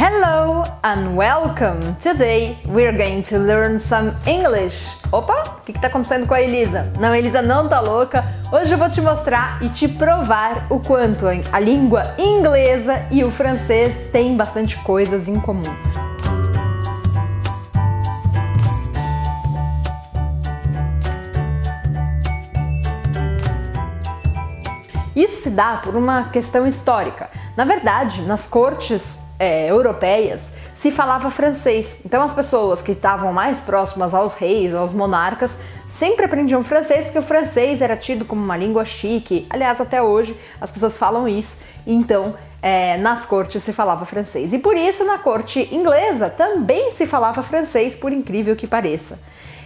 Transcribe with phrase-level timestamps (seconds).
[0.00, 1.80] Hello and welcome!
[1.96, 4.78] Today we're going to learn some English.
[5.10, 6.92] Opa, o que está acontecendo com a Elisa?
[7.00, 8.24] Não, a Elisa não tá louca.
[8.52, 13.32] Hoje eu vou te mostrar e te provar o quanto a língua inglesa e o
[13.32, 15.64] francês têm bastante coisas em comum.
[25.16, 27.28] Isso se dá por uma questão histórica.
[27.56, 32.02] Na verdade, nas cortes é, europeias se falava francês.
[32.04, 37.18] Então as pessoas que estavam mais próximas aos reis, aos monarcas, sempre aprendiam francês porque
[37.18, 39.46] o francês era tido como uma língua chique.
[39.50, 41.64] Aliás, até hoje as pessoas falam isso.
[41.86, 44.52] Então é, nas cortes se falava francês.
[44.52, 49.18] E por isso na corte inglesa também se falava francês, por incrível que pareça.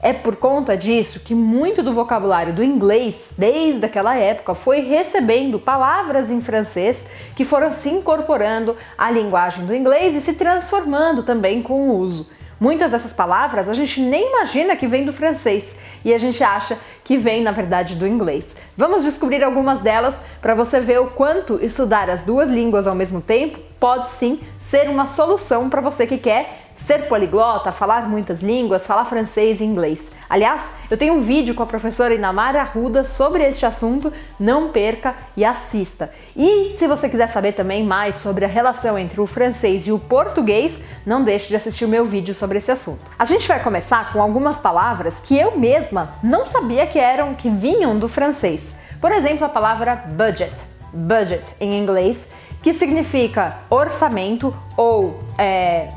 [0.00, 5.58] É por conta disso que muito do vocabulário do inglês, desde aquela época, foi recebendo
[5.58, 11.62] palavras em francês que foram se incorporando à linguagem do inglês e se transformando também
[11.62, 12.28] com o uso.
[12.60, 16.78] Muitas dessas palavras a gente nem imagina que vem do francês e a gente acha
[17.04, 18.56] que vem, na verdade, do inglês.
[18.76, 23.20] Vamos descobrir algumas delas para você ver o quanto estudar as duas línguas ao mesmo
[23.20, 28.86] tempo pode sim ser uma solução para você que quer ser poliglota, falar muitas línguas,
[28.86, 30.10] falar francês e inglês.
[30.28, 35.14] Aliás, eu tenho um vídeo com a professora Inamara Arruda sobre este assunto, não perca
[35.36, 36.10] e assista.
[36.36, 39.98] E se você quiser saber também mais sobre a relação entre o francês e o
[39.98, 43.02] português, não deixe de assistir o meu vídeo sobre esse assunto.
[43.16, 47.48] A gente vai começar com algumas palavras que eu mesma não sabia que eram que
[47.48, 48.76] vinham do francês.
[49.00, 50.54] Por exemplo, a palavra budget,
[50.92, 52.30] budget em inglês,
[52.62, 55.88] que significa orçamento ou é,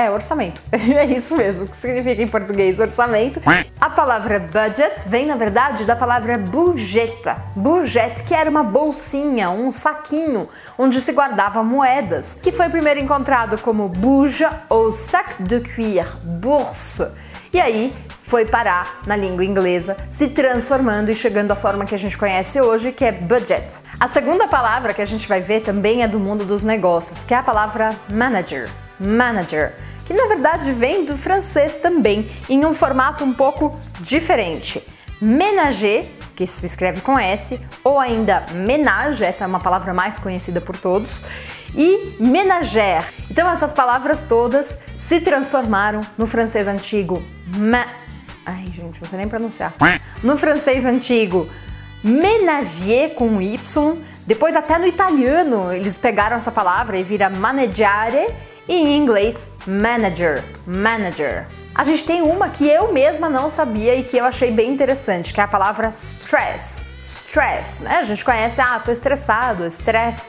[0.00, 0.62] é, orçamento.
[0.72, 3.38] é isso mesmo, que significa em português orçamento.
[3.78, 7.36] A palavra budget vem, na verdade, da palavra bujeta.
[7.54, 13.58] Bujete, que era uma bolsinha, um saquinho, onde se guardava moedas, que foi primeiro encontrado
[13.58, 17.14] como buja ou sac de cuir, bourse.
[17.52, 17.92] E aí
[18.30, 22.60] foi parar na língua inglesa, se transformando e chegando à forma que a gente conhece
[22.60, 23.74] hoje, que é budget.
[23.98, 27.34] A segunda palavra que a gente vai ver também é do mundo dos negócios, que
[27.34, 28.70] é a palavra manager.
[29.00, 29.74] Manager
[30.06, 34.84] que na verdade vem do francês também, em um formato um pouco diferente.
[35.20, 36.04] Ménager,
[36.34, 40.76] que se escreve com S, ou ainda ménage, essa é uma palavra mais conhecida por
[40.76, 41.24] todos,
[41.76, 43.04] e ménagère.
[43.30, 47.86] Então essas palavras todas se transformaram no francês antigo ma...
[48.44, 49.74] Ai, gente, não sei nem pronunciar.
[50.22, 51.48] No francês antigo,
[52.02, 53.98] ménager com Y.
[54.26, 58.28] Depois até no italiano eles pegaram essa palavra e vira maneggiare
[58.68, 61.46] e em inglês manager, manager.
[61.74, 65.32] A gente tem uma que eu mesma não sabia e que eu achei bem interessante,
[65.32, 66.88] que é a palavra stress.
[67.26, 67.98] Stress, né?
[67.98, 70.22] A gente conhece, ah, tô estressado, stress.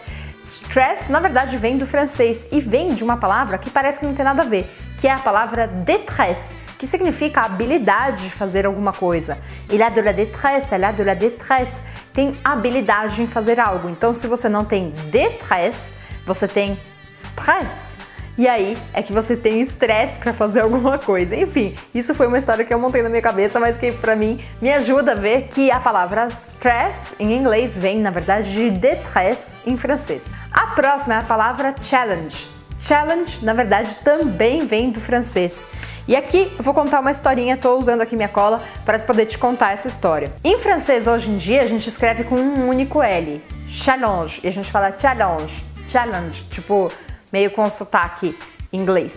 [0.44, 4.13] Stress, na verdade, vem do francês e vem de uma palavra que parece que não
[4.13, 4.69] tem nada a ver,
[5.00, 9.38] que é a palavra détresse, que significa a habilidade de fazer alguma coisa.
[9.69, 11.84] Il a de la détresse, elle a de la détresse.
[12.12, 13.88] Tem habilidade em fazer algo.
[13.88, 15.94] Então, se você não tem détresse,
[16.25, 16.75] você tem
[17.16, 17.94] stress.
[18.36, 21.36] E aí é que você tem estresse para fazer alguma coisa.
[21.36, 24.44] Enfim, isso foi uma história que eu montei na minha cabeça, mas que para mim
[24.59, 29.56] me ajuda a ver que a palavra stress em inglês vem, na verdade, de détresse
[29.68, 30.24] em francês.
[30.52, 32.48] A próxima é a palavra challenge.
[32.80, 35.68] Challenge, na verdade, também vem do francês.
[36.11, 39.38] E aqui eu vou contar uma historinha, estou usando aqui minha cola para poder te
[39.38, 40.29] contar essa história.
[40.44, 44.51] Em francês, hoje em dia, a gente escreve com um único L, challenge, e a
[44.51, 46.91] gente fala challenge, challenge, tipo
[47.31, 48.38] meio com sotaque
[48.73, 49.16] inglês.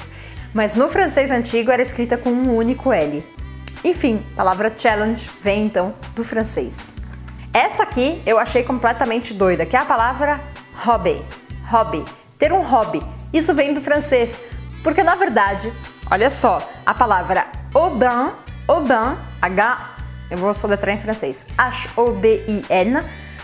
[0.54, 3.24] Mas no francês antigo era escrita com um único L.
[3.82, 6.76] Enfim, a palavra challenge vem então do francês.
[7.52, 10.38] Essa aqui eu achei completamente doida, que é a palavra
[10.76, 11.20] hobby.
[11.66, 12.04] Hobby.
[12.38, 13.02] Ter um hobby.
[13.32, 14.38] Isso vem do francês,
[14.84, 15.72] porque na verdade,
[16.10, 18.32] olha só, a palavra aubin,
[18.68, 19.90] aubin, H,
[20.30, 23.02] eu vou soletrar em francês, H-O-B-I-N,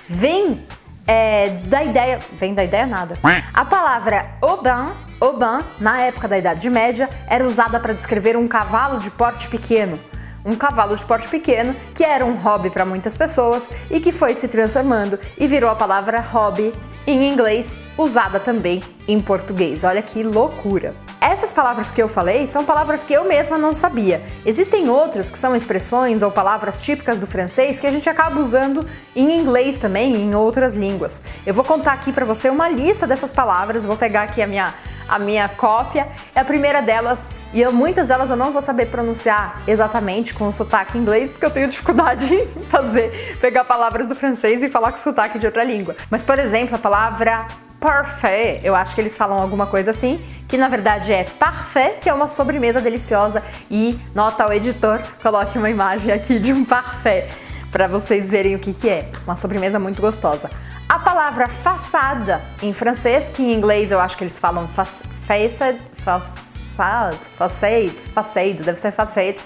[0.08, 0.66] vem
[1.10, 2.20] é, da ideia.
[2.32, 3.16] Vem da ideia nada.
[3.52, 9.00] A palavra Oban, Oban, na época da Idade Média, era usada para descrever um cavalo
[9.00, 9.98] de porte pequeno.
[10.44, 14.34] Um cavalo de porte pequeno que era um hobby para muitas pessoas e que foi
[14.36, 16.72] se transformando e virou a palavra hobby
[17.10, 19.84] em inglês, usada também em português.
[19.84, 20.94] Olha que loucura!
[21.20, 24.22] Essas palavras que eu falei são palavras que eu mesma não sabia.
[24.46, 28.86] Existem outras que são expressões ou palavras típicas do francês que a gente acaba usando
[29.14, 31.20] em inglês também em outras línguas.
[31.46, 34.74] Eu vou contar aqui para você uma lista dessas palavras, vou pegar aqui a minha,
[35.10, 36.08] a minha cópia.
[36.34, 40.46] É a primeira delas, e eu, muitas delas eu não vou saber pronunciar exatamente com
[40.46, 44.92] o sotaque inglês, porque eu tenho dificuldade em fazer, pegar palavras do francês e falar
[44.92, 45.96] com sotaque de outra língua.
[46.08, 47.46] Mas, por exemplo, a palavra
[47.80, 52.08] parfait, eu acho que eles falam alguma coisa assim, que na verdade é parfait, que
[52.08, 53.42] é uma sobremesa deliciosa.
[53.70, 57.24] E nota ao editor, coloque uma imagem aqui de um parfait
[57.72, 59.08] para vocês verem o que, que é.
[59.24, 60.50] Uma sobremesa muito gostosa.
[60.90, 67.16] A palavra façada em francês, que em inglês eu acho que eles falam facade, facade,
[67.36, 69.38] facade, facade, deve ser facade,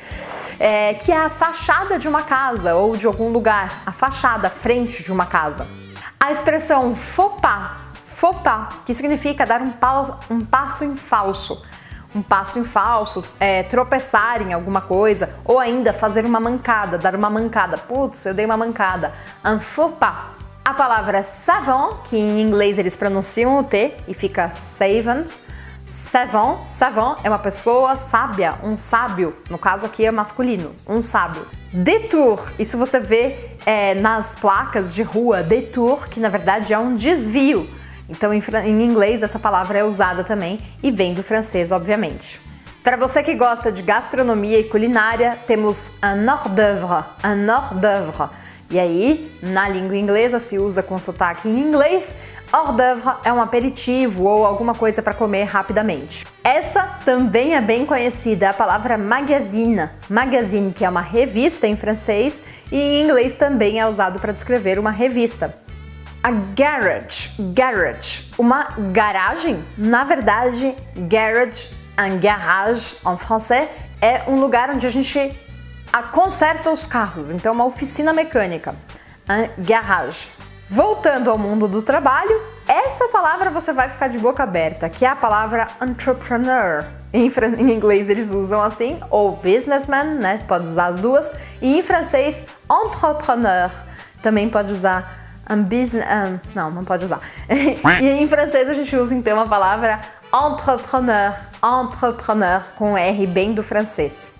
[0.58, 4.50] é, que é a fachada de uma casa ou de algum lugar, a fachada, a
[4.50, 5.66] frente de uma casa.
[6.18, 7.72] A expressão faux pas,
[8.06, 11.62] faux pas, que significa dar um, pa um passo em falso
[12.14, 17.16] um passo em falso, é, tropeçar em alguma coisa, ou ainda fazer uma mancada, dar
[17.16, 17.76] uma mancada.
[17.76, 19.12] Putz, eu dei uma mancada.
[19.44, 20.43] Un faux pas.
[20.66, 25.30] A palavra savant, que em inglês eles pronunciam o T e fica savant.
[25.86, 31.46] Savant, savant é uma pessoa sábia, um sábio, no caso aqui é masculino, um sábio.
[31.70, 36.96] Detour, isso você vê é, nas placas de rua, detour, que na verdade é um
[36.96, 37.68] desvio.
[38.08, 42.40] Então, em, em inglês, essa palavra é usada também e vem do francês, obviamente.
[42.82, 48.43] Para você que gosta de gastronomia e culinária, temos un hors d'oeuvre, un hors d'oeuvre.
[48.70, 52.16] E aí, na língua inglesa, se usa com sotaque em inglês.
[52.52, 56.24] Hors d'oeuvre é um aperitivo ou alguma coisa para comer rapidamente.
[56.42, 59.88] Essa também é bem conhecida, a palavra magazine.
[60.08, 64.78] Magazine, que é uma revista em francês, e em inglês também é usado para descrever
[64.78, 65.64] uma revista
[66.24, 69.62] a garage, garage, uma garagem.
[69.76, 71.68] Na verdade, garage,
[71.98, 73.68] un garage em francês
[74.00, 75.18] é um lugar onde a gente
[76.02, 78.74] conserta os carros, então uma oficina mecânica,
[79.28, 80.28] un garage.
[80.68, 85.08] Voltando ao mundo do trabalho, essa palavra você vai ficar de boca aberta, que é
[85.08, 86.84] a palavra entrepreneur.
[87.12, 90.42] Em, em inglês eles usam assim, ou businessman, né?
[90.48, 91.30] Pode usar as duas.
[91.60, 93.70] E em francês, entrepreneur.
[94.22, 96.06] Também pode usar um business.
[96.06, 97.20] Um, não, não pode usar.
[98.00, 100.00] e em francês a gente usa então a palavra
[100.32, 104.34] entrepreneur, entrepreneur com R bem do francês.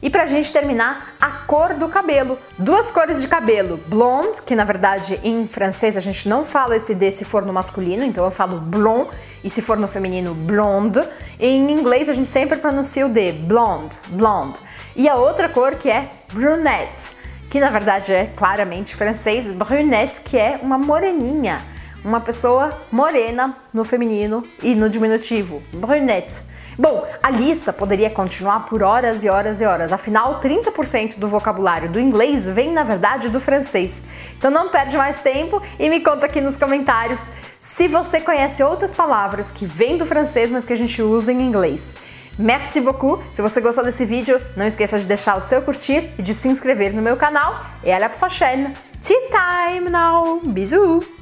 [0.00, 2.38] E pra gente terminar, a cor do cabelo.
[2.58, 6.94] Duas cores de cabelo, blonde, que na verdade em francês a gente não fala esse
[6.94, 9.08] D se for no masculino, então eu falo blond,
[9.42, 11.02] e se for no feminino, blonde.
[11.38, 14.58] Em inglês a gente sempre pronuncia o D, blonde, blonde.
[14.94, 17.18] E a outra cor que é brunette
[17.50, 21.60] que na verdade é claramente francês, brunette, que é uma moreninha,
[22.04, 26.48] uma pessoa morena no feminino e no diminutivo, brunette.
[26.78, 31.90] Bom, a lista poderia continuar por horas e horas e horas, afinal 30% do vocabulário
[31.90, 34.04] do inglês vem na verdade do francês.
[34.38, 38.94] Então não perde mais tempo e me conta aqui nos comentários se você conhece outras
[38.94, 41.96] palavras que vêm do francês, mas que a gente usa em inglês.
[42.38, 43.20] Merci beaucoup!
[43.34, 46.46] Se você gostou desse vídeo, não esqueça de deixar o seu curtir e de se
[46.46, 47.60] inscrever no meu canal.
[47.82, 48.72] E à la prochaine!
[49.02, 50.40] Tea time now!
[50.44, 51.17] Bisous!